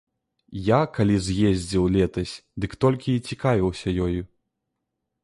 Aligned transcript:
Я, 0.67 0.77
калі 0.95 1.17
з'ездзіў 1.25 1.83
летась, 1.97 2.33
дык 2.65 2.71
толькі 2.87 3.09
і 3.19 3.21
цікавіўся 3.29 3.95
ёю. 4.07 4.21